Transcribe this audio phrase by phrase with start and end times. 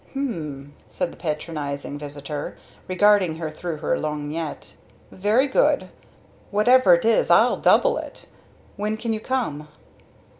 [0.13, 2.57] "Hm!" said the patronizing visitor,
[2.87, 4.73] regarding her through her lorgnette.
[5.11, 5.89] "Very good.
[6.49, 8.25] Whatever it is I'll double it.
[8.77, 9.67] When can you come?"